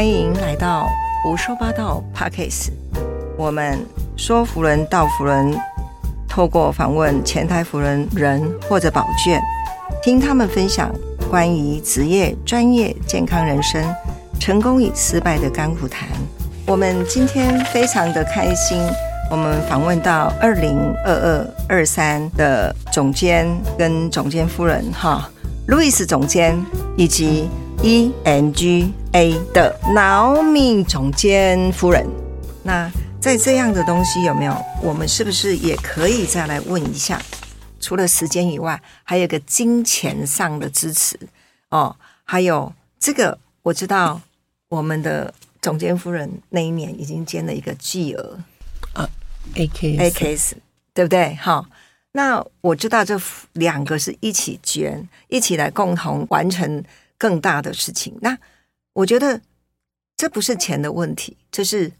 [0.00, 0.88] 欢迎来到
[1.22, 2.70] 胡说八道 Pockets。
[3.36, 3.78] 我们
[4.16, 5.54] 说福人到福人，
[6.26, 9.38] 透过访问前台福人人或者宝卷，
[10.02, 10.90] 听他们分享
[11.28, 13.84] 关于职业、专业、健康人生、
[14.40, 16.08] 成功与失败的甘苦谈。
[16.66, 18.80] 我们今天非常的开心，
[19.30, 23.46] 我们访问到二零二二二三的总监
[23.76, 25.28] 跟总监夫人哈，
[25.66, 26.58] 路易斯总监
[26.96, 27.50] 以及
[27.82, 32.06] E N G A 的劳米总监夫人。
[32.62, 34.56] 那在这样的东西有没有？
[34.82, 37.20] 我们是不是也可以再来问一下？
[37.80, 41.18] 除了时间以外，还有个金钱上的支持
[41.70, 44.20] 哦，还有这个我知道
[44.68, 45.32] 我们的。
[45.62, 48.38] 总监夫人那一年已经捐了一个巨额
[48.94, 49.06] 啊
[49.56, 50.56] ，A K A K S，
[50.94, 51.34] 对不对？
[51.34, 51.66] 好，
[52.12, 53.20] 那我知道这
[53.52, 56.82] 两个是一起捐，一起来共同完成
[57.18, 58.16] 更大的事情。
[58.22, 58.34] 那
[59.00, 59.40] 我觉得
[60.16, 61.92] 这不是钱的问题，这是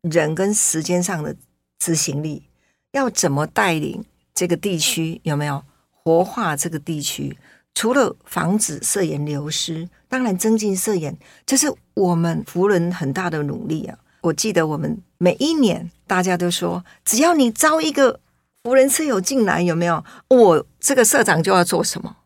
[0.00, 1.36] 人跟时间上的
[1.78, 2.48] 执行力，
[2.92, 7.36] 要怎么带领这个地区有没有活化这个地区？
[7.74, 13.96] 除了防止色眼流失，当然增进色眼，这是我们福人很大的努力啊！
[14.22, 18.18] 我记得我们每一年大家都说，只要你招一个
[18.64, 20.04] 福人舍友进来，有没有？
[20.28, 22.16] 我这个社长就要做什么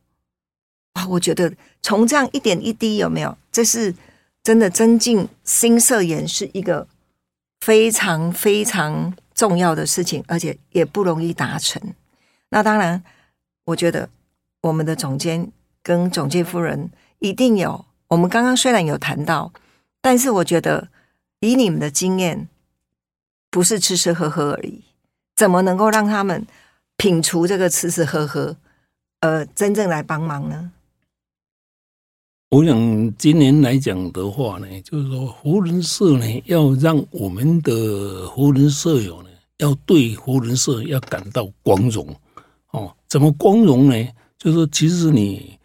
[0.95, 1.07] 啊？
[1.09, 3.37] 我觉得从这样一点一滴，有没有？
[3.51, 3.95] 这是
[4.43, 6.89] 真的增进新色眼是一个
[7.61, 11.81] 非常非常重要的事情，而且也不容易达成。
[12.51, 13.03] 那当然，
[13.67, 14.09] 我觉得。
[14.63, 15.51] 我们的总监
[15.83, 17.85] 跟总监夫人一定有。
[18.07, 19.53] 我们刚刚虽然有谈到，
[20.01, 20.87] 但是我觉得
[21.41, 22.47] 以你们的经验，
[23.51, 24.85] 不是吃吃喝喝而已。
[25.35, 26.47] 怎么能够让他们
[26.97, 28.57] 摒除这个吃吃喝喝，
[29.19, 30.71] 呃，真正来帮忙呢？
[32.53, 42.07] 我想今年来讲的话呢，就是说湖人社呢，要让我们的湖人社友呢，要对湖人社要感到光荣
[42.73, 42.95] 哦。
[43.09, 44.07] 怎么光荣呢？
[44.37, 45.59] 就是说，其实你，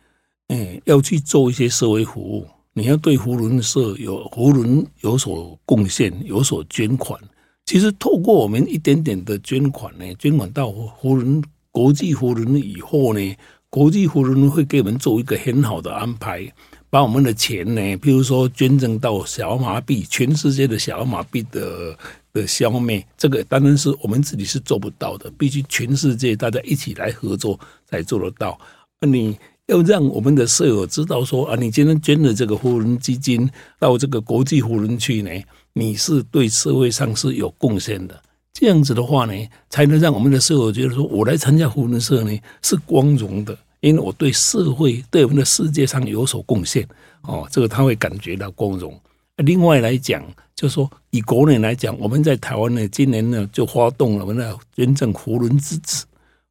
[0.47, 7.19] 哎，要去做一些社会服务，你要对胡人社有胡人有所贡献，有所捐款。
[7.65, 13.35] 其实透过我们一点点的捐款呢，捐款到胡人国际胡人以后呢，
[13.69, 16.49] 国际胡人会给我们做一个很好的安排，
[16.89, 21.97] 把我们的钱呢，譬如说捐赠到小儿麻痹，全世界的小儿麻痹的
[22.33, 27.59] 的消灭，这个当然是我们自己是做不到的，必须全世界大家一起来合作。
[27.89, 28.59] 才做得到。
[29.07, 29.37] 你
[29.67, 33.49] 要让我们的舍友知道说啊，你今天捐了这个扶人基金
[33.79, 35.31] 到这个国际扶人去呢，
[35.71, 38.21] 你是对社会上是有贡献的。
[38.53, 39.33] 这样子的话呢，
[39.69, 46.87] 才能让我们的舍友觉得说，我来参加扶人社呢是光荣的，因为我对社会、对我们的世界上有所贡献。
[47.21, 48.99] 哦，这个他会感觉到光荣。
[49.37, 50.23] 另外来讲，
[50.55, 56.05] 就是说以国内来讲，我们在台湾呢，今年呢就发动了我们的捐赠胡伦之子。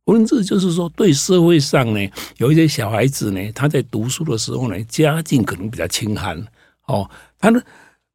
[0.05, 2.09] 胡伦之子就是说，对社会上呢，
[2.39, 6.41] 有一些小孩子呢，他在读书的时候呢，家境可能比较清寒
[6.87, 7.11] 哦。
[7.41, 7.61] 他呢，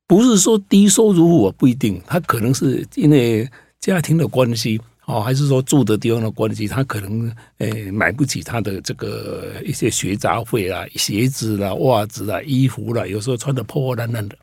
[0.08, 3.50] 不是说低收入户不一定，他可能是因为
[3.80, 14.38] 家庭的关系哦，还是说住的地方的关系，他可能诶买不起他的这个一些学杂费啊、鞋子啦、袜子啦、衣服啦，有时候穿的破破烂烂的。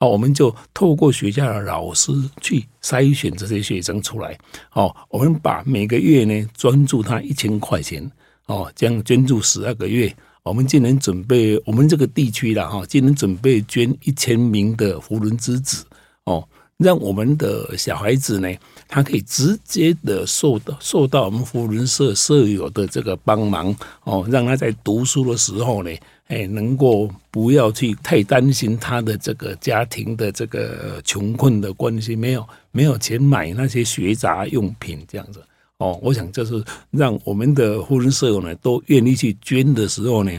[0.00, 4.38] 哦，我们就透过学校的老师去筛选这些学生出来。
[4.72, 8.10] 哦，我们把每个月呢专注他一千块钱。
[8.46, 10.10] 哦，这样捐助十二个月，
[10.42, 15.84] 我们今年准备我们这个地区了哈，今年准备捐一千名的福伦之子。
[16.24, 18.48] 哦，让我们的小孩子呢，
[18.86, 23.74] 他可以直接的受到受到我们福伦社舍友的这个帮忙。
[24.04, 25.90] 哦，让他在读书的时候呢。
[26.28, 35.42] 哎，能够不要去太担心他的这个家庭的这个穷困的关系，没有没有钱买那些学杂用品这样子
[35.78, 35.98] 哦。
[36.02, 40.30] 我想这是让我们的湖人舍友呢都愿意去捐的时候呢，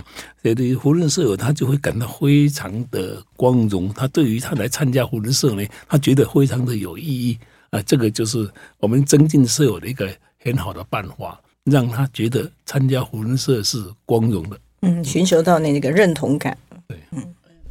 [0.43, 3.91] 这对湖人舍友他就会感到非常的光荣。
[3.93, 7.37] 他对于他来参加湖人社呢，他觉得非常的有意义
[7.72, 7.81] 啊。
[7.81, 8.49] 这个就是
[8.79, 10.09] 我们增进舍友的一个
[10.41, 14.59] 很好的办法，让他觉得参加湖人社是光荣的。
[14.81, 16.58] 嗯，寻求到那个认同感。
[16.87, 17.23] 对，嗯，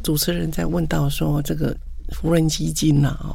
[0.02, 1.74] 主持人在问到说这个
[2.10, 3.34] 福人基金呐，哦，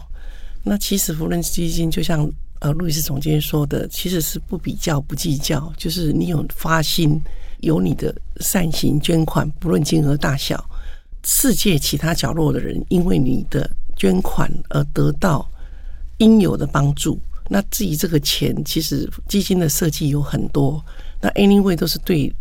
[0.64, 2.30] 那其实福人基金就像
[2.64, 7.22] 呃路易斯总监说的，其实是不比较不计较，就是你有发心，
[7.60, 10.64] 有你的善行捐款，不论金额大小，
[11.24, 15.46] 世界其他角落的人因为你的捐款而得到
[16.20, 17.20] 应有的帮助，
[17.50, 20.84] 那至于这个钱，其实基金的设计有很多，
[21.22, 22.34] 那 anyway 都是对。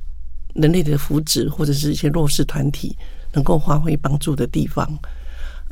[0.55, 2.95] 人类的福祉，或者是一些弱势团体
[3.33, 4.87] 能够发挥帮助的地方，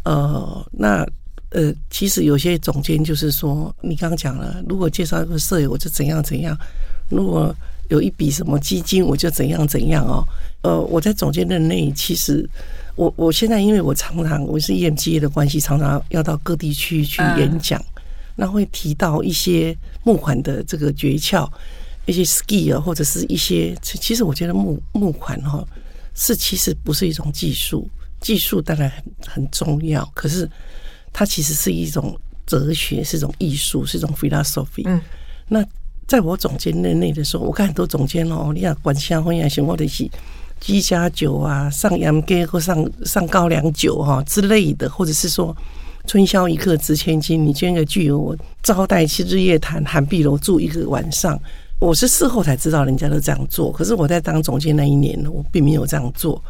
[0.06, 1.06] 呃，那
[1.50, 6.54] 呃，其实有些总监就是说，你刚刚讲了，如果介绍一个舍友，我就怎样怎样；
[7.08, 7.54] 如果
[7.88, 10.24] 有一笔什么基金，我就怎样怎样哦。
[10.62, 12.48] 呃，我在总监任内，其实
[12.94, 17.84] 我我现在因为我常常我是 EMG 的关系，常常要到各地区去演讲，
[18.36, 21.50] 那会提到一些募款的这个诀窍，
[22.06, 25.66] 一些 skill 或者是一些，其实我觉得募募款哈，
[26.14, 27.88] 是其实不是一种技术，
[28.20, 30.48] 技术当然很很重要，可是
[31.12, 34.82] 它其实是一种哲学，是一种艺术，是一种 philosophy。
[34.84, 35.00] 嗯，
[35.48, 35.64] 那。
[36.06, 40.10] 在我总监任内的时候，我看很多总监哦，你看管香婚宴行或者是
[40.58, 45.56] 鸡家酒啊，上羊羹或上上高粱酒哈之类的，或者是说
[46.08, 51.40] 春宵一刻值千金，你捐个巨额，我招待去日月潭寒碧楼住一个晚上。
[51.78, 56.42] 我是事后才知道人家都这样做，可是我在当总监那一年呢，我并没有这样做。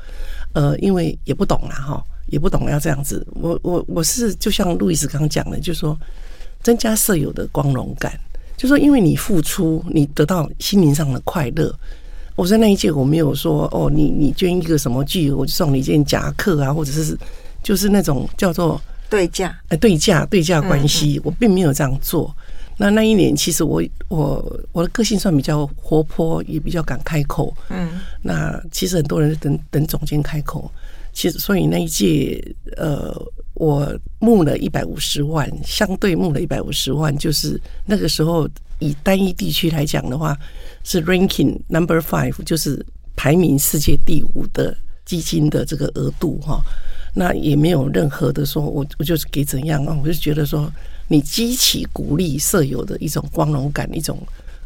[0.54, 3.26] 呃，因为也不懂啦哈，也不懂要这样子。
[3.34, 5.98] 我我我是就像路易斯刚刚讲的，就是说
[6.62, 8.12] 增加舍友的光荣感。
[8.56, 11.74] 就说，因为你付出，你得到心灵上的快乐。
[12.36, 17.16] 我在那一届，我没有说哦，你你捐一个什么巨额，我就送你一件夹克啊，或者是
[17.62, 18.78] 就是那种叫做
[19.08, 22.34] 对价，哎，对价对价关系，我并没有这样做。
[22.76, 27.54] 那那一年，其实我我我的个性算比较活泼，也比较敢开口。
[27.70, 30.70] 嗯，那其实很多人等等总监开口。
[31.12, 32.42] 其实，所以那一届，
[32.76, 33.14] 呃，
[33.54, 38.48] 我募了一百五十万，相对募了一百五十万，就是那个时候
[38.78, 40.36] 以单一地区来讲的话，
[40.84, 42.84] 是 ranking number five，就是
[43.16, 46.62] 排名世界第五的基金的这个额度哈。
[47.12, 49.98] 那也没有任何的说，我我就是给怎样啊？
[50.00, 50.72] 我就觉得说，
[51.08, 54.16] 你激起鼓励舍友的一种光荣感，一种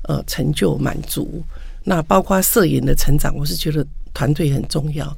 [0.03, 1.43] 呃成就满足。
[1.83, 5.17] 那包括摄影的成长，我是觉得团队很重要。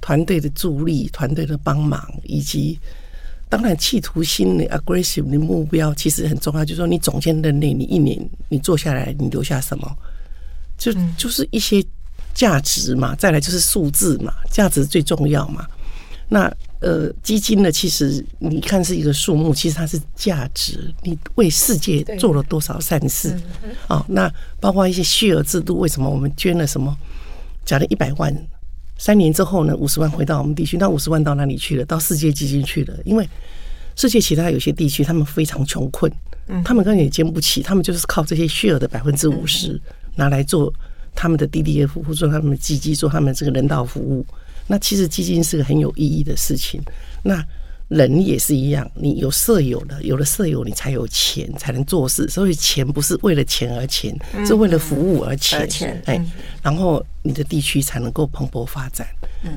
[0.00, 2.78] 团队的助力、团队的帮忙，以及
[3.48, 6.64] 当然企图心的 aggressive 的目标，其实很重要。
[6.64, 9.96] 就是说，你总监任内，你一年你做下来，你留下什么？
[10.78, 11.84] 就就是一些
[12.34, 13.14] 价值嘛。
[13.16, 15.66] 再来就是数字嘛，价值最重要嘛。
[16.28, 20.92] 那呃，基金呢，其实你看是一个数目，其实它是价值。
[21.02, 23.34] 你为世界做了多少善事
[23.88, 24.04] 啊？
[24.08, 26.96] 那包括一些血额制度，为什么我们捐了什么？
[27.64, 28.36] 假如一百万。
[28.98, 31.84] 三年之后呢，五十万回到我们地区，那五十万到哪里去了？
[31.84, 32.94] 到世界基金去了。
[33.04, 33.28] 因为
[33.94, 36.10] 世界其他有些地区，他们非常穷困，
[36.64, 39.80] 他们根本也捐不起，他们就是靠这些血额的百分之五十
[40.14, 40.72] 拿来做
[41.14, 44.24] 他们的 DDF，或者做他们的基金，做他们这个人道服务。
[44.66, 46.80] 那其实基金是个很有意义的事情。
[47.22, 47.44] 那
[47.88, 52.28] 人也是一样，你有舍友的，有了舍友，你才有钱，才能做事。
[52.28, 54.12] 所以钱不是为了钱而钱，
[54.44, 56.02] 是为了服务而钱。
[56.06, 56.20] 哎，
[56.60, 59.06] 然后你的地区才能够蓬勃发展。
[59.44, 59.56] 嗯，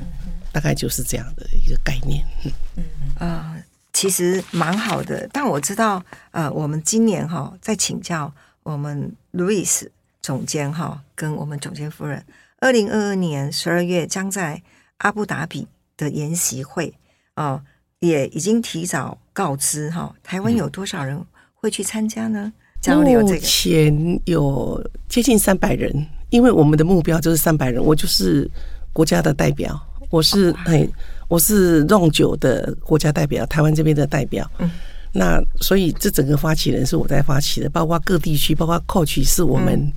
[0.52, 2.24] 大概就是这样的一个概念。
[2.44, 2.84] 嗯嗯
[3.28, 3.56] 啊，
[3.92, 5.28] 其实蛮好的。
[5.32, 6.00] 但我知道，
[6.30, 8.32] 呃，我们今年哈在请教
[8.62, 9.88] 我们 Louis
[10.22, 12.24] 总监哈，跟我们总监夫人，
[12.60, 14.62] 二零二二年十二月将在
[14.98, 15.66] 阿布达比
[15.96, 16.94] 的研习会
[17.34, 17.64] 啊。
[18.00, 21.22] 也已经提早告知哈，台湾有多少人
[21.54, 22.52] 会去参加呢？
[22.80, 28.50] 交流这个，目前有接近三百人，因为我们的目标就是三百人，我就是
[28.92, 30.88] 国家的代表，我是哎，
[31.28, 34.50] 我是 n 九的国家代表，台湾这边的代表。
[34.58, 34.70] 嗯，
[35.12, 39.92] 那所以这整个发起人是我在发起的，包括各地区，包括 Coach 是我们。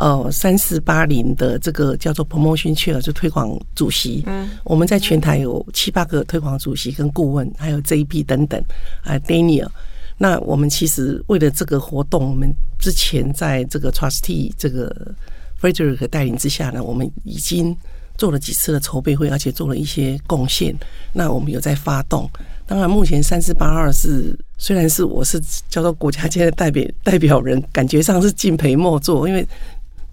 [0.00, 4.22] 呃，三四八零的这个叫做 promotion chair，就推广主席。
[4.26, 8.58] 嗯，我们在全台有七八个推广主席跟顾问，还有 JP 等等
[9.04, 9.68] 啊，Daniel。
[10.16, 15.14] 那我们其实为了这个活动，我们之前在这个 Trustee 这个
[15.60, 17.76] Frederick 带领之下呢，我们已经
[18.16, 20.74] 做了几次的筹备会，而且做了一些贡献。
[21.12, 22.26] 那我们有在发动。
[22.66, 25.38] 当然，目前三四八二是虽然是我是
[25.68, 29.46] 叫做国家间的代表代表人，感觉上是敬陪末座，因为。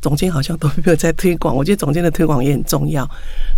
[0.02, 3.10] 总监好像都没有在推广，我觉得总监的推广也很重要。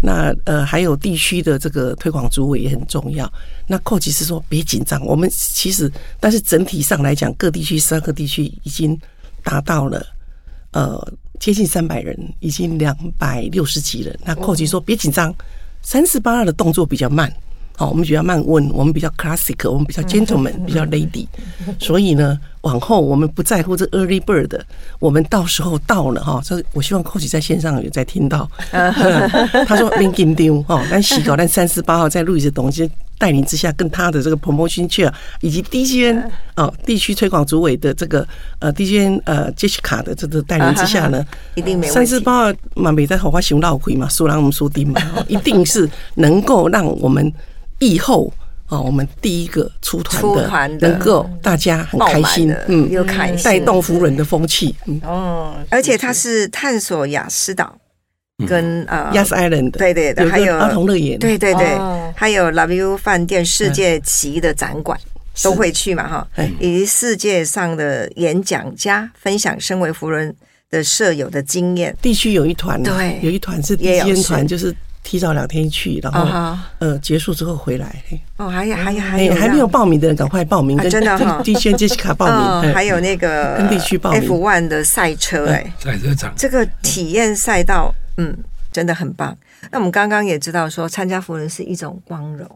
[0.01, 3.31] 那呃，还有地区的这个推广主委也很重要。
[3.67, 8.97] 那寇吉是说别紧张，我们其实但是整体上来讲，各地区三个地区已经
[9.43, 10.05] 达到了
[10.71, 14.17] 呃接近三百人，已经两百六十几人。
[14.23, 15.33] 那寇吉说别紧张，
[15.81, 17.31] 三四八二的动作比较慢。
[17.79, 21.25] 哦，我们比较慢问，我们比较 classic，我们比较 gentleman，比较 lady，
[21.79, 24.59] 所以呢，往后我们不在乎这 early bird，
[24.99, 28.49] 我们到时候到了哈，这我希望 coach 在线上有在听到，
[29.65, 35.09] 他说没紧张哦，但洗稿， 但三十八号在路易斯董监带领之下，跟他的这个 promotion chair
[35.39, 36.21] 以及 DGN
[36.57, 38.27] 哦地区推广组委的这个
[38.59, 47.31] 呃 DGN 呃 Jessica 的这个带领之下呢，一定没三十八号嘛，美在好花熊闹鬼嘛，输人我们输丁嘛，一定是能够让我们。
[47.79, 48.31] 以后
[48.67, 50.89] 啊，我们第一个出团的，出团的。
[50.89, 53.43] 能够大家很开心的，嗯，又开心。
[53.43, 55.01] 带动福人的风气，嗯。
[55.03, 57.75] 哦，而且它是探索雅思岛
[58.47, 64.99] 跟呃，Yes Island，对对对，有还有儿童乐园，对对对哦，还有 Love You 饭店世界级的展馆
[65.41, 66.27] 都会去嘛哈。
[66.35, 70.35] 哎，以及世界上的演讲家分享身为福人
[70.69, 71.95] 的舍友的经验。
[72.01, 76.59] 地区有一团，对有一团是也有第一团，就是提早两天去，然后啊哈。
[76.79, 78.19] 呃结束之后回来，嘿。
[78.37, 81.37] 哦，还有还有还哎有还没有报名的人赶快报名，真的哈。
[81.37, 84.21] 跟地轩杰西卡报哦名，，哎还有那个跟地区报名。
[84.21, 86.33] F one 的赛车哎，赛车场。
[86.35, 88.37] 这个体验赛道，嗯，
[88.71, 89.35] 真的很棒。
[89.71, 92.47] 那我们刚刚也知道说，参加福人是一种光荣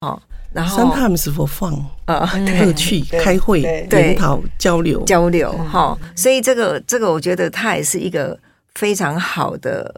[0.00, 0.20] 哦，
[0.52, 8.38] 然后 sometimes for fun，呃乐趣、对开会、研讨、交流，交流哈，所以这个这个我觉得它也是一个
[8.74, 9.92] 非常好的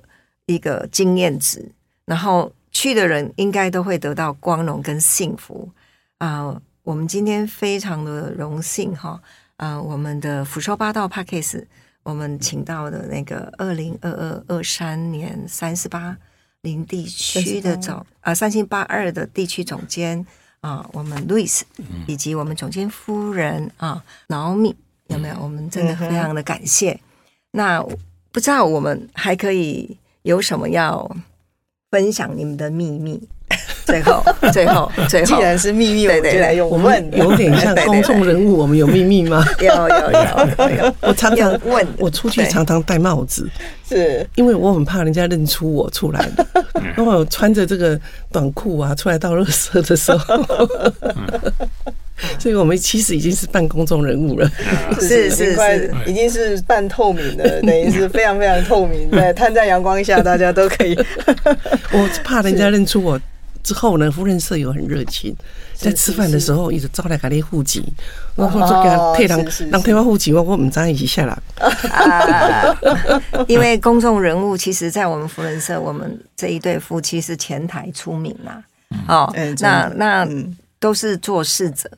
[0.50, 1.71] 一个经验值，
[2.04, 5.69] 然后去的人应该都会得到光荣跟幸福
[6.19, 9.21] 啊、我们今天非常的荣幸哈，
[9.57, 11.66] 啊、我们的福寿八道 p a c k a s e
[12.02, 16.16] 我们请到的那个二零二二二三年三十八
[16.62, 20.26] 零地区的总啊三星八二的地区总监
[20.61, 21.62] 啊，我们 Louis
[22.07, 24.75] 以及我们总监夫人啊劳米
[25.07, 25.37] 有没有？
[25.40, 26.99] 我们真的非常的感谢。
[27.52, 27.83] 那
[28.33, 31.11] 不知道我们还可以有什么要
[31.91, 33.21] 分享你们的秘密？
[33.85, 34.23] 最后，
[34.53, 35.37] 最后，最后。
[35.37, 36.79] 既，然是秘密，就来用我
[37.12, 39.45] 有点像公众人物，我们有秘密吗？
[39.59, 41.85] 有有有有有， 我常常要问。
[41.99, 43.50] 我出去常常戴帽子，
[43.89, 44.25] 是。
[44.37, 46.47] 因为我很怕人家认出我出来的。
[46.97, 48.00] 如果我穿着这个
[48.31, 50.47] 短裤啊，出来到热色的时候，
[52.39, 54.50] 所以我们其实已经是半公众人物了。
[55.00, 60.97] 是是已经是已经是半透明的，等于是非常非常透明，在摊在阳光下，大家都可以。
[61.93, 63.21] 我怕人家认出我
[63.62, 65.35] 之后呢，夫人舍友很热情，
[65.75, 67.85] 在吃饭的时候一直招来给你户籍，
[68.35, 71.39] 我说这个退人是是是让退我户籍，我我唔知一起下来。
[71.91, 72.77] 啊，
[73.47, 78.65] 因为公众人物，其实，在我们夫人社，我们这一对夫妻是前台出名嘛。
[79.07, 81.89] 哦那那嗯都是做事者，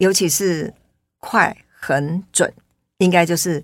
[0.00, 0.72] 尤其是
[1.18, 2.50] 快、很准，
[2.98, 3.62] 应该就是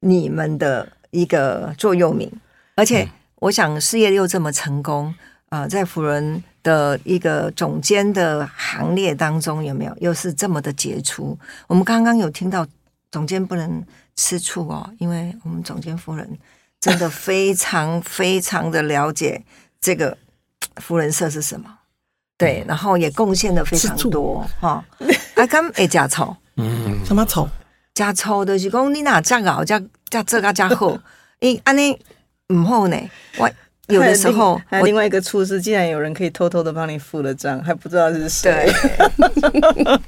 [0.00, 2.30] 你们的一个座右铭。
[2.76, 5.12] 而且，我想事业又这么成功，
[5.48, 11.36] 呃，在福人的一个总监的行列当中，有没有又是这么的杰出？
[11.66, 12.64] 我们刚刚有听到
[13.10, 16.38] 总监不能吃醋哦，因为我们总监夫人
[16.80, 19.42] 真的非常非常的了解
[19.80, 20.16] 这个
[20.80, 21.78] 福人社是什么。
[22.36, 24.84] 对，然后也贡献的非常多哈。
[25.40, 27.48] 啊，敢会加醋，嗯，什么丑？
[27.94, 30.98] 加醋就是讲你哪加熬加加这个加好，
[31.40, 31.96] 因安尼
[32.52, 32.96] 唔好呢。
[33.38, 33.50] 我
[33.88, 38.72] 有的时候我还有另外一个处是，竟然有人可以偷偷的帮你付了账，还不知道是谁
[39.22, 40.00] 对。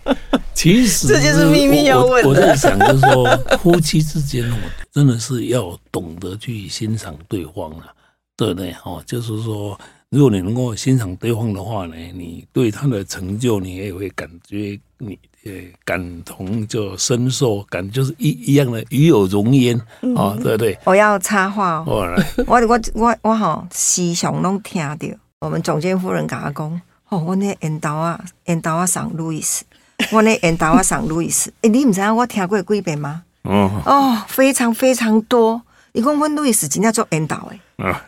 [0.54, 4.56] 其实这就是秘密要问的我我在想，就是说夫妻之间哦，
[4.90, 7.92] 真的是要懂得去欣赏对方啊，
[8.36, 8.74] 对不对？
[8.84, 9.78] 哦，就是说，
[10.08, 15.52] 如果你能够欣赏对方的话呢，你对他的成就，你也会感觉你呃
[15.84, 19.84] 感同就深受，感就是一一样的与有荣焉啊、
[20.16, 20.78] 哦，对不对？
[20.84, 25.08] 我要插话哦，哦，我我我我吼时常拢听到
[25.40, 29.64] 我们总监夫人甲我讲，哦，我那烟刀啊，烟刀啊上路易斯，
[30.12, 33.24] 我那烟刀啊上路易斯，诶，你唔知影我听过几遍吗？
[33.42, 35.60] 哦哦，非常非常多。
[35.92, 38.06] 你讲阮路易斯真正做烟刀诶，啊，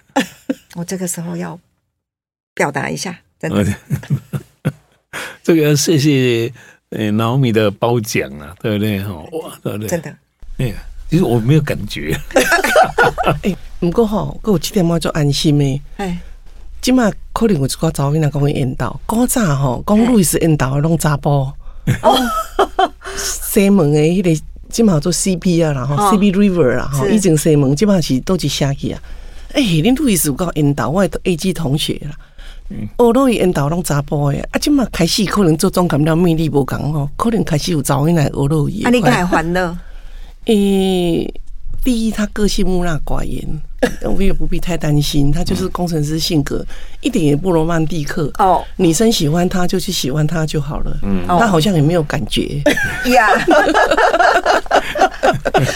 [0.75, 1.59] 我这个时候要
[2.55, 3.63] 表达一下，真的。
[3.63, 4.73] 呃
[5.43, 6.53] 这个谢谢
[6.91, 9.03] 呃老米的褒奖啊，对不对？
[9.03, 9.89] 哈，哇，对不对？
[9.89, 10.15] 真的，
[10.59, 10.75] 哎呀，
[11.11, 12.19] 其实我没有感觉。
[13.81, 15.83] 不过吼，我有七点半就安心的。
[15.99, 16.19] 哎，
[16.81, 21.53] 即马可能有一寡查某囡仔讲伊缘投，古早吼讲路易斯缘投的拢查甫。
[22.03, 22.19] 哦，
[23.17, 29.01] 西门的迄、个即马做 CP 啊，然后哦 CP River 啦，吼，是以前西门即马是都是下去啊。
[29.55, 32.11] 诶、恁路易斯有够缘投，我的 A G 同学啦。
[32.99, 38.83] 学落伊缘投拢查甫的，啊，即嘛开始可能做总感到魅力无共吼，可能开始有查某囡仔学落伊。
[38.83, 39.77] 啊，你该欢乐，
[40.47, 41.33] 诶、
[41.83, 43.43] 第一，他个性木讷寡言，
[44.05, 45.33] 我们也不必太担心。
[45.33, 46.63] 他就是工程师性格，
[47.01, 48.31] 一点也不罗曼蒂克。
[48.39, 50.99] 哦女生喜欢他就去喜欢他就好了。
[51.03, 52.63] 嗯，哦他好像也没有感觉。
[53.11, 53.29] 呀，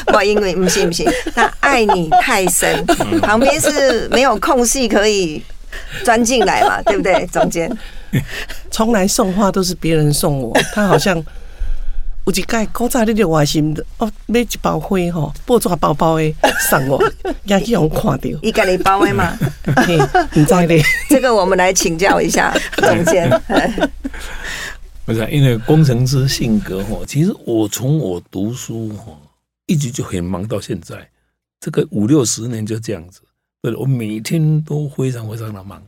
[0.06, 2.84] 不，因为不行不行，他爱你太深，
[3.20, 5.42] 旁边是没有空隙可以
[6.04, 7.26] 钻进来嘛， 对不对？
[7.26, 7.70] 中间
[8.70, 11.16] 从来送花都是别人送我， 他好像
[12.26, 16.34] 有一盖古早你就外心的哦，买一包花吼，布纸包包的
[16.70, 17.02] 送我，
[17.44, 18.38] 也去互看到。
[18.42, 19.36] 一个礼包的嘛，
[19.86, 19.98] 嘿，
[20.32, 20.82] 你知咧？
[21.08, 23.28] 这个我们来请教一下总监。
[25.04, 29.12] 不是，因为工程师性格哈，其实我从我读书哈，
[29.66, 31.08] 一直就很忙到现在，
[31.58, 33.20] 这个五六十年就这样子，
[33.62, 35.80] 对我每天都非常非常的忙，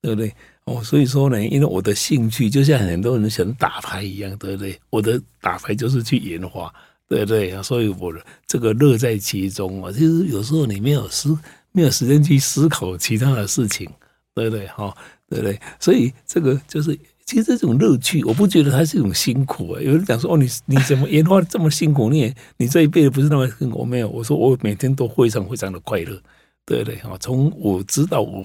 [0.00, 0.32] 对不对？
[0.64, 4.78] 哦，所以说呢，因为我的兴趣就像很多人喜欢打牌一样，对不对？
[4.90, 6.72] 我的打牌就是去研发，
[7.08, 7.62] 对不对？
[7.62, 8.12] 所以我
[8.46, 9.92] 这个乐在其中啊。
[9.92, 11.36] 其实有时候你没有思，
[11.72, 13.88] 没有时间去思考其他的事情，
[14.34, 14.66] 对不对？
[14.68, 14.96] 哈，
[15.28, 15.60] 对不对？
[15.78, 19.80] 所以这个就是，其实这种乐趣，我不觉得它是一种辛苦啊。
[19.80, 22.08] 有人讲说，哦，你你怎么研发这么辛苦？
[22.10, 23.84] 你你这一辈子不是那么辛苦？
[23.84, 26.20] 没有，我说我每天都非常非常的快乐，
[26.66, 26.96] 对不对？
[26.96, 28.44] 哈，从我知道我。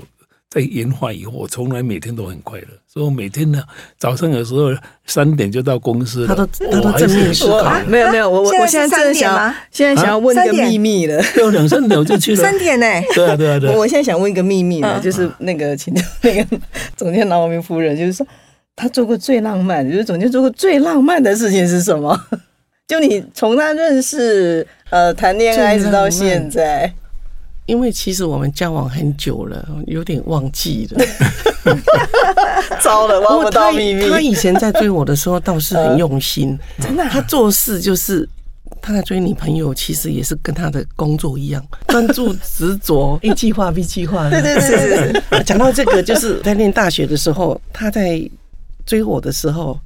[0.53, 3.63] 在研发以后，我从来每天都很快乐，所以我每天呢，
[3.97, 4.69] 早上有时候
[5.05, 12.85] 三点就到公司他都他都正面思考，没有没有，我我我现在真的想，现在想要问一个秘密了， 要两三点我就去了，三点呢？
[13.15, 13.69] 对啊对啊对。
[13.79, 16.59] 我现在想问一个秘密呢，就是那个请教那个
[16.97, 18.27] 总监劳明夫人，就是说
[18.75, 22.21] 他做过最浪漫，就是总监做过最浪漫的事情是什么？
[22.85, 26.93] 就你从他认识呃谈恋爱直到现在。
[27.67, 31.05] 因为其实我们交往很久了，有点忘记了。
[32.81, 34.09] 糟了，忘不到秘密。
[34.09, 37.03] 他以前在追我的时候倒是很用心， 真的。
[37.09, 38.27] 他做事就是
[38.81, 44.29] 他在追女朋友，其实也是跟他的工作一样， 专注执着，一计划 B 计划。
[44.29, 45.43] 对对对对。
[45.43, 48.29] 讲到这个，就是在念大学的时候，他在
[48.85, 49.79] 追我的时候，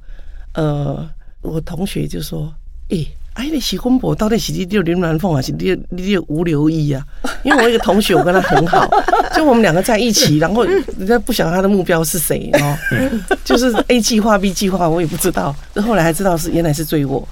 [0.54, 1.08] 呃，
[1.42, 2.52] 我同学就说
[2.88, 3.06] ：“诶。”
[3.36, 7.04] 哎，你喜公婆到底是你六林鸾凤还是你六吴留意啊？
[7.44, 8.88] 因为我一个同学，我跟他很好，
[9.36, 12.76] 就我们两个在一起，然后人家不晓得他的目标是谁哦，
[13.44, 15.54] 就是 A 计划 B 计划，我也不知道。
[15.84, 17.28] 后来还知道是原来是追我。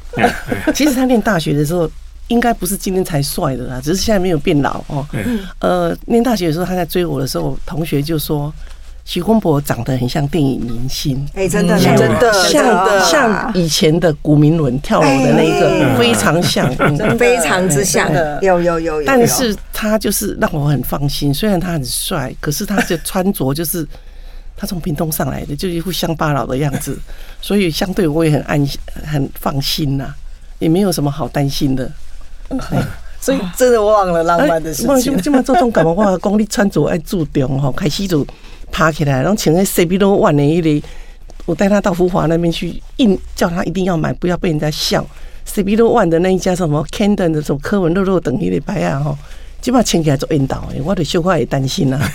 [0.75, 1.90] 其实他念大学的时候，
[2.28, 5.06] 应该不是今天才帅的啦，只是现在没有变老哦。
[5.61, 8.52] 呃，念大学的时候他在追我的时候，同学就说。
[9.04, 16.75] 徐公博长得很像电影明星，哎，真的，真的，像像以前的古明伦跳楼的那个，非常像，
[17.19, 19.06] 非常之像，有有有有。
[19.06, 23.86] 但是他就是让我很放心，虽然他很帅，可是他的穿着就是
[24.56, 26.99] 他从屏东上来的，就一副乡巴佬的样子，
[27.43, 30.14] 所以相对我也很安心很放心呐，
[30.58, 31.93] 也没有什么好担心的。
[33.21, 35.19] 所以真的忘了浪漫的事情。
[35.19, 38.26] 今 嘛做种感冒话，讲你穿着爱注重哈，开始就。
[38.70, 40.82] 爬起来，然后请那 C B 都万年一里，
[41.46, 45.06] 我带他到福华那边去，硬叫他一定要买，不要被人家笑。
[45.44, 49.16] C B 都万的那一家什么 Candon 的什么科文肉肉等一类白啊吼，
[49.60, 52.00] 基本上请起来做引导，我的绣花也担心呐。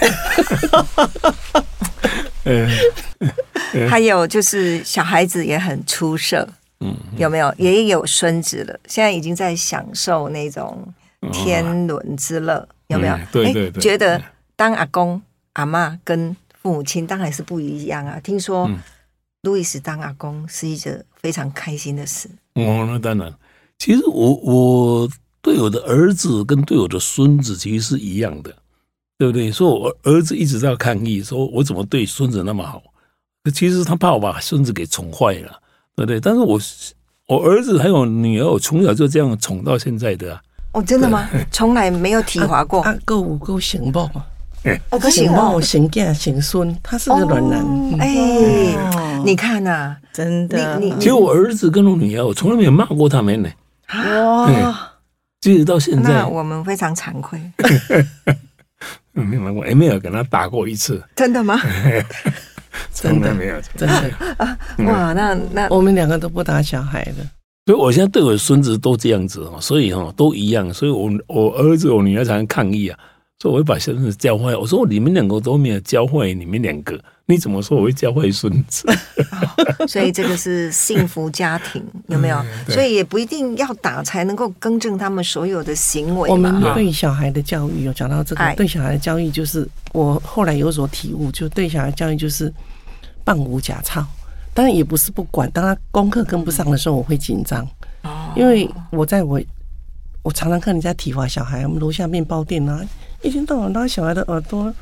[3.88, 6.48] 还有就是小孩子也很出色，
[6.80, 7.54] 嗯，有没有？
[7.58, 10.92] 也有孙子了，现在已经在享受那种
[11.32, 13.16] 天伦之乐，有没有？
[13.32, 14.20] 对对对，觉得
[14.56, 15.22] 当阿公
[15.54, 18.20] 阿妈跟父母亲当然是不一样啊！
[18.20, 18.70] 听说
[19.44, 22.30] 路易斯当阿公是一件非常开心的事。
[22.56, 23.34] 哦，那当然。
[23.78, 25.10] 其实我我
[25.42, 28.54] 对我的儿子跟对我的孙子其实是一样的，
[29.18, 29.50] 对不对？
[29.50, 32.84] 说我儿子一直在抗议，说我怎么对孙子那么好？
[33.54, 35.62] 其实他怕我把孙子给宠坏了，
[35.96, 36.20] 对不对？
[36.20, 36.60] 但是我
[37.28, 40.40] 我儿子还有女儿，我从小就这样宠到现在的。
[40.74, 41.30] 哦，真的吗？
[41.50, 42.82] 从来没有体罚过。
[42.82, 44.10] 啊，够够行不？
[44.90, 47.66] 哦，可行哦，行囝行孙，他是个暖男。
[48.00, 48.76] 哎，
[49.24, 50.78] 你看呐，真的。
[50.80, 53.50] 你其实我儿子跟我女儿，我从来没有骂过他们呢。
[53.94, 54.92] 哇，
[55.42, 57.40] 即使到现在，我们非常惭愧。
[59.14, 61.02] 没有，我也没有跟他打过一次。
[61.16, 61.60] 真的吗？
[62.94, 64.58] 真的没有，真的啊！
[64.86, 67.26] 哇，那那我们两个都不打小孩的，
[67.66, 72.98] 所以我现在对我的孙子都这样子哦，所以哈都一样，所以我我儿子我女儿才能抗议啊。
[73.42, 78.86] 说我会把孙子教坏，我说你们两个都没有教坏你们两个，你怎么说我会教坏孙子？
[79.88, 82.44] 所以这个是幸福家庭，有没有？
[82.68, 86.30] 所以也不一定要打才能够更正他们所有的行为。
[86.30, 92.54] 我们对小孩的教育有讲到这个，对小孩的教育就是我后来有所体悟，就对小孩教育就是
[93.24, 94.06] 半无假操，
[94.54, 97.66] 当然也不是不管，当他功课跟不上的时候，我会紧张，
[98.36, 99.40] 因为我在我
[100.24, 102.86] 我常常看人家体罚小孩，我们楼下面包店啊。
[103.22, 104.74] 一天到晚拉小孩的耳朵，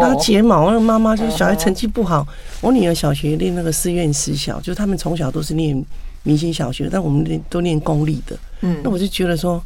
[0.00, 2.26] 拉睫毛，那妈妈就是小孩成绩不好。
[2.60, 5.84] 我女儿小学念那个师院私小，就是他们从小都是念
[6.22, 8.38] 明星小学，但我们都念公立的。
[8.60, 9.60] 嗯，那我就觉得说，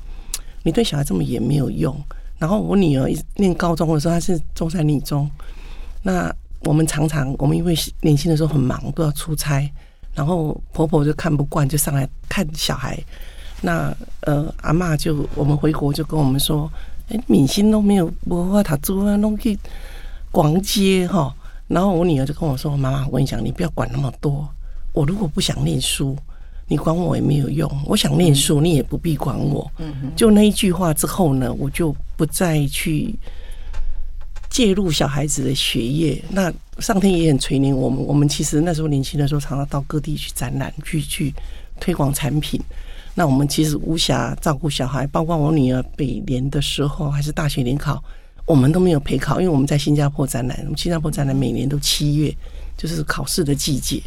[0.62, 1.94] 你对小孩这么严没有用。
[2.38, 5.30] 然后我女儿念高中的时候，她是中山女中。
[6.02, 9.70] 那我们常常，我们因为年轻的时候很忙，都要出差，
[10.14, 12.98] 然后婆婆就看不惯，就上来看小孩。
[13.60, 16.70] 那呃，阿妈就我们回国就跟我们说。
[17.08, 19.58] 哎，明星都没有文化他做啊，弄去
[20.30, 21.34] 逛街哈。
[21.68, 24.48] 然后我女儿就跟我说：“妈妈，我跟你讲，你不要管那么多。
[24.92, 26.16] 我如果不想念书，
[26.68, 29.70] 你管我也没有用；我想念书，你也不必管我。
[30.14, 33.14] 就那一句话之后呢，我就不再去
[34.48, 36.22] 介入小孩子的学业。
[36.30, 41.34] 那上天也很垂怜我们，我们其实那时候年轻的时候，常常到各地去展览，去去
[41.80, 42.60] 推广产品。
[43.18, 48.00] 那我们其实无暇照顾小孩，包括我女儿北联的时候，还是大学联考，
[48.44, 52.36] 我们都没有陪考，因为我们在新加坡展览，我们新加坡展览每年都七月，
[52.76, 54.02] 就是考试的季节。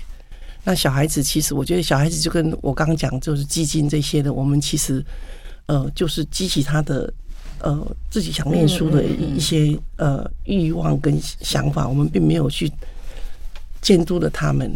[0.64, 5.04] 那小孩子其实，我觉得小孩子就跟我刚刚讲，就是基金这些的，我们其实
[5.66, 7.12] 呃，就是激起他的
[7.62, 12.72] 呃自己想念书的一些呃欲望跟想法，我们并没有去
[13.82, 14.72] 监督了他们。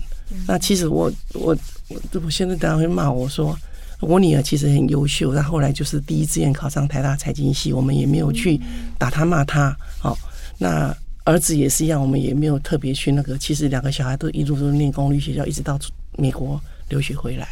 [0.47, 1.55] 那其实我我
[1.89, 3.55] 我我现在大家会骂我说，
[4.03, 8.59] 我女儿其实很优秀，但后来就是第一志愿考上台大财经系，我们也没有去
[8.97, 9.75] 打她骂她。
[9.99, 10.17] 好，
[10.57, 13.37] 那儿子也是一样，我们也没有特别去那个。
[13.37, 15.79] 其实两个小孩都一路都念公立学校，一直到
[16.17, 17.47] 美国留学回来。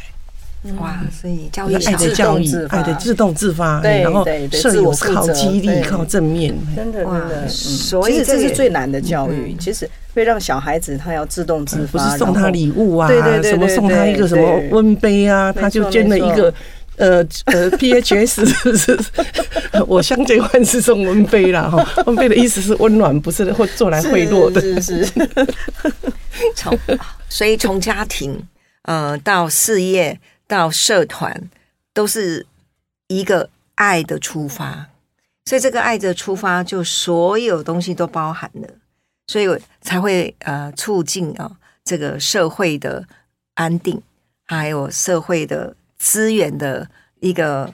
[0.78, 6.54] 哇，所以教育爱的教育爱的自动自发，对然后对对摄自我负影是靠责激励，靠正面。
[6.76, 7.48] 真的真的，嗯。
[7.48, 16.54] 所以其实这是最难的教育，其实会让小孩子他要自动自不发，是送他礼物啊，对对对对什么送他一个什么对温杯啊，他就错捐了一个
[16.96, 18.98] 呃呃 PHS 是不是？
[19.88, 24.60] 我相见欢是送温杯啦哈，温杯的意思是温暖，不是或做来贿赂的。
[24.60, 25.12] 是是是，
[26.54, 26.78] 从
[27.28, 28.40] 所以从家庭
[28.82, 30.16] 呃到事业
[30.52, 31.48] 到社团，
[31.94, 32.46] 都是
[33.06, 34.90] 一个爱的出发，
[35.46, 38.68] 所以这个爱的出发，就所有东西都包含了，
[39.28, 39.48] 所以
[39.80, 43.08] 才会呃促进啊、这个社会的
[43.54, 44.02] 安定，
[44.44, 46.86] 还有社会的资源的
[47.20, 47.72] 一个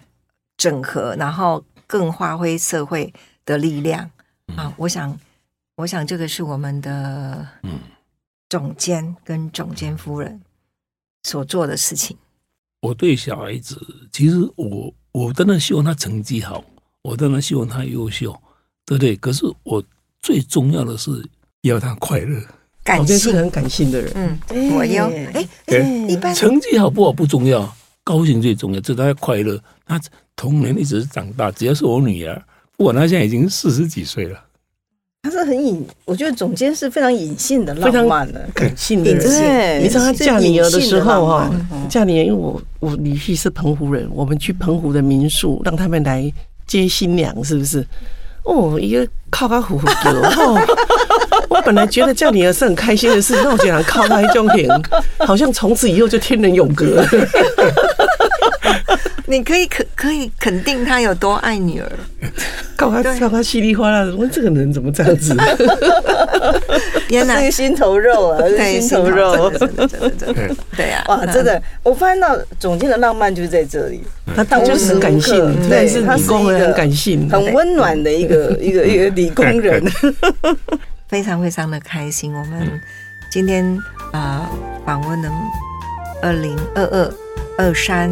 [0.57, 3.12] 整合，然后更发挥社会
[3.45, 4.09] 的力量
[4.55, 4.73] 啊！
[4.77, 5.19] 我想，
[5.75, 7.81] 我想这个是我们的嗯
[8.49, 10.41] 总监跟总监夫人
[11.25, 12.17] 所做的事情。
[12.81, 13.81] 我对小孩子，
[14.12, 16.64] 其实我我当然希望他成绩好，
[17.03, 18.33] 我当然希望他优秀，
[18.87, 19.17] 对不对？
[19.17, 19.83] 可是我
[20.21, 21.11] 最重要的是
[21.62, 22.41] 要他快乐。
[22.85, 29.61] 感性是，很感性的人，嗯，对我有哎，哎一般成绩好不好不重要，高兴最重要，这他要快乐。
[29.85, 30.01] 他
[30.35, 32.43] 童年一直长大，只要是我女儿，
[32.77, 34.43] 不管她现在已经四十几岁了，
[35.23, 39.23] 他是很隐，我觉得总监是非常隐性的浪漫的，感性的人。
[39.23, 41.51] 对，你知道他嫁女儿的时候哈
[41.89, 46.33] 嫁女儿，因为我我女婿是澎湖人，我们去澎湖的民宿，让他们来
[46.69, 47.85] 接新娘，是不是？
[48.45, 50.59] 哦，一个靠他虎虎的哦，
[51.51, 54.71] 我本来觉得嫁女儿是很开心的事，那我竟然靠他一种脸，
[55.19, 57.05] 好像从此以后就天人永隔。
[59.31, 61.93] 你可以肯可以肯定他有多爱女儿，
[62.75, 65.37] 搞他靠他稀里哗啦的，我说这个人怎么这样子？
[67.11, 67.37] 原来。
[67.41, 69.51] 这个心头肉啊，是心头肉。
[69.51, 70.88] 真的真的真的对。
[70.88, 74.03] 呀，哇，真的，我发现到总监的浪漫就是在这里，
[74.35, 79.85] 他他就是很感性，对但是他是理工人一个很感性，很温暖的一个 一个一个理工人。
[81.09, 82.33] 非常非常的开心。
[82.35, 82.81] 我们
[83.31, 83.64] 今天
[84.12, 84.51] 啊、呃
[84.87, 85.31] 访问了
[86.23, 87.14] 二零二二
[87.59, 88.11] 二三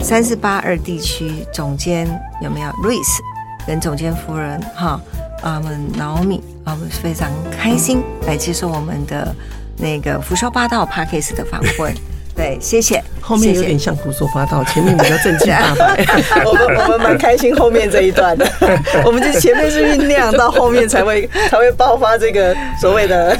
[0.00, 2.08] 三四八二地区总监
[2.40, 3.22] 有没有瑞斯
[3.66, 5.00] 跟总监夫人哈
[5.42, 9.34] 啊我们 Naomi 啊我们非常开心来接受我们的
[9.76, 12.11] 那个福寿八道 Parkes 的访问。
[12.34, 13.02] 对，谢谢。
[13.20, 16.04] 后面有点像胡说八道，前面比较正经 八百。
[16.44, 18.46] 我们我们蛮开心后面这一段的，
[19.04, 23.38] 我们就前面是酝酿，到后面才会才会爆发这个所谓的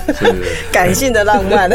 [0.70, 1.70] 感性的浪漫。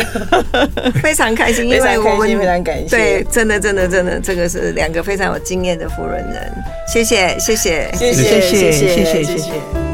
[1.01, 6.53] 非常开心，因非常开心为我们非常感谢对，真的真的真的，这个是两个非常有经验的夫人人，
[6.87, 9.86] 谢谢谢谢谢谢谢谢谢谢。